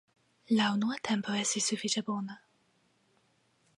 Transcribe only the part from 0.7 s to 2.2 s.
unua tempo estis sufiĉe